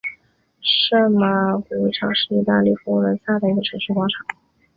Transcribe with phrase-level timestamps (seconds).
[0.61, 4.25] 圣马尔谷广场是意大利佛罗伦萨的一个城市广场。